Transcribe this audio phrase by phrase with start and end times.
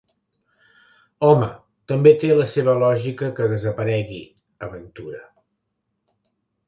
[1.27, 1.49] Home,
[1.91, 5.25] també té la seva lògica que desaparegui —aventura—.